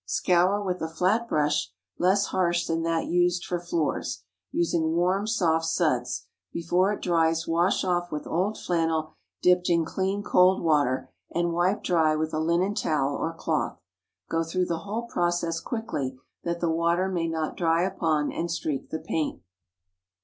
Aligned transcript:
Scour 0.07 0.63
with 0.63 0.81
a 0.81 0.87
flat 0.87 1.27
brush, 1.27 1.71
less 1.99 2.25
harsh 2.25 2.65
than 2.65 2.81
that 2.81 3.05
used 3.05 3.45
for 3.45 3.59
floors, 3.59 4.23
using 4.51 4.95
warm 4.95 5.27
soft 5.27 5.65
suds; 5.65 6.25
before 6.51 6.91
it 6.91 7.03
dries 7.03 7.47
wash 7.47 7.83
off 7.83 8.11
with 8.11 8.25
old 8.25 8.57
flannel 8.57 9.13
dipped 9.43 9.69
in 9.69 9.85
clean 9.85 10.23
cold 10.23 10.63
water, 10.63 11.11
and 11.29 11.53
wipe 11.53 11.83
dry 11.83 12.15
with 12.15 12.33
a 12.33 12.39
linen 12.39 12.73
towel 12.73 13.15
or 13.15 13.31
cloth. 13.31 13.79
Go 14.27 14.43
through 14.43 14.65
the 14.65 14.79
whole 14.79 15.03
process 15.05 15.59
quickly, 15.59 16.17
that 16.43 16.61
the 16.61 16.69
water 16.71 17.07
may 17.07 17.27
not 17.27 17.55
dry 17.55 17.83
upon 17.83 18.31
and 18.31 18.49
streak 18.49 18.89
the 18.89 18.97
paint. 18.97 19.43